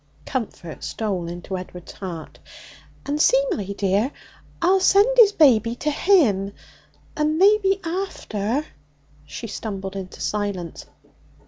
[0.25, 2.39] Comfort stole into Edward's heart.
[3.05, 4.11] 'And see, my dear,
[4.59, 6.53] I'll send his baby to him,
[7.15, 8.65] and maybe, after'
[9.27, 10.87] She stumbled into silence.